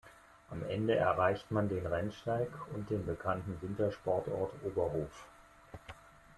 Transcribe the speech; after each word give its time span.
Am 0.49 0.63
Ende 0.67 0.95
erreicht 0.95 1.51
man 1.51 1.69
den 1.69 1.85
Rennsteig 1.85 2.47
und 2.73 2.89
den 2.89 3.05
bekannten 3.05 3.61
Wintersportort 3.61 4.51
Oberhof. 4.65 5.27